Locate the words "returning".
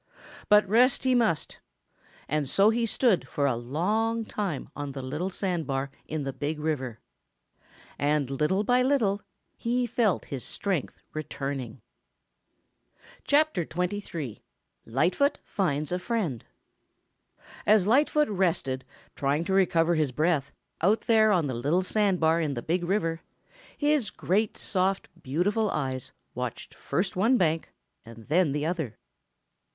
11.13-11.83